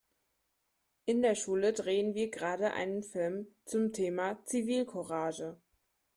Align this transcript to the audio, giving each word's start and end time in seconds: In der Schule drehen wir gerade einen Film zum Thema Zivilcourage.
In 1.05 1.21
der 1.21 1.35
Schule 1.35 1.73
drehen 1.73 2.15
wir 2.15 2.31
gerade 2.31 2.73
einen 2.73 3.03
Film 3.03 3.53
zum 3.65 3.93
Thema 3.93 4.43
Zivilcourage. 4.45 5.61